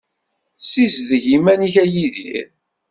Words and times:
Ssizdeg 0.61 1.25
iman-ik 1.35 1.75
a 1.83 1.85
Yidir. 1.93 2.47